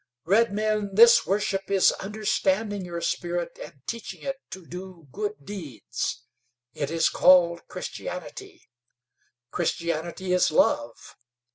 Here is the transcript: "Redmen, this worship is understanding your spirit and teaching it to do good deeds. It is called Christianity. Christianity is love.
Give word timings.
"Redmen, 0.25 0.95
this 0.95 1.27
worship 1.27 1.69
is 1.69 1.91
understanding 1.91 2.83
your 2.83 3.01
spirit 3.01 3.59
and 3.63 3.83
teaching 3.85 4.23
it 4.23 4.41
to 4.49 4.65
do 4.65 5.05
good 5.11 5.45
deeds. 5.45 6.23
It 6.73 6.89
is 6.89 7.07
called 7.07 7.67
Christianity. 7.67 8.63
Christianity 9.51 10.33
is 10.33 10.49
love. 10.49 11.15